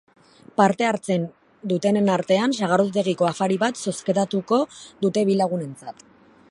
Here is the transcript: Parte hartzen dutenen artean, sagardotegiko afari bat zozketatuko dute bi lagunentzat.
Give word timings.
Parte 0.59 0.87
hartzen 0.91 1.27
dutenen 1.73 2.09
artean, 2.13 2.55
sagardotegiko 2.63 3.29
afari 3.31 3.61
bat 3.65 3.85
zozketatuko 3.85 4.61
dute 5.07 5.29
bi 5.31 5.39
lagunentzat. 5.43 6.07